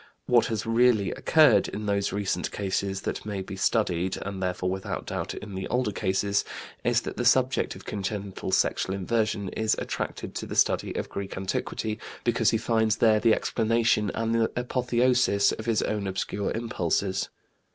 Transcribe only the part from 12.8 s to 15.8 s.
there the explanation and the apotheosis of